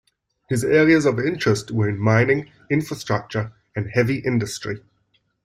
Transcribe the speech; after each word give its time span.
His 0.49 0.63
areas 0.63 1.05
of 1.05 1.19
interest 1.19 1.69
were 1.69 1.87
in 1.87 1.99
mining, 1.99 2.49
infrastructure 2.71 3.53
and 3.75 3.87
heavy 3.91 4.15
industry. 4.17 4.79